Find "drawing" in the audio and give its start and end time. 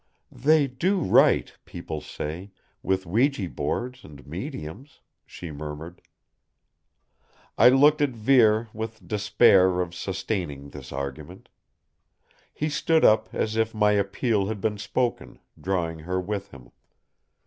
15.61-15.99